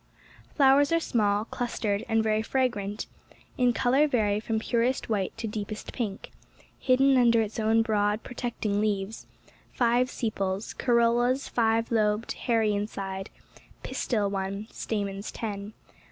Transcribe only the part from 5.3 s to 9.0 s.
to deepest pink— hidden under its own broad, protecting